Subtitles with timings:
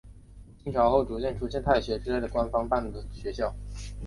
[0.63, 3.53] 清朝后逐渐出现太学之类官方办的学校。